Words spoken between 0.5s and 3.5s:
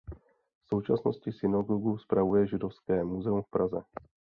V současnosti synagogu spravuje Židovské muzeum v